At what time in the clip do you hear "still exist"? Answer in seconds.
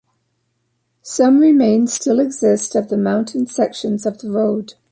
1.93-2.73